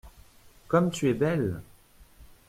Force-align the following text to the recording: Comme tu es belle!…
Comme 0.67 0.89
tu 0.89 1.09
es 1.09 1.13
belle!… 1.13 1.61